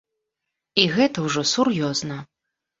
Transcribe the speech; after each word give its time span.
І 0.85 0.87
гэта 0.95 1.27
ўжо 1.27 1.45
сур'ёзна. 1.53 2.21